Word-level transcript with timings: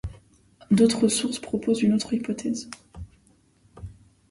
D'autres 0.71 1.09
sources 1.09 1.37
proposent 1.37 1.83
une 1.83 1.93
autre 1.93 2.11
hypothèse. 2.15 2.71